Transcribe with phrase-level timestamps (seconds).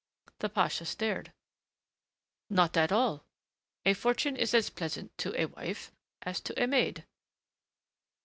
[0.39, 1.31] The pasha stared.
[2.49, 3.23] "Not at all.
[3.85, 5.91] A fortune is as pleasant to a wife
[6.23, 7.05] as to a maid."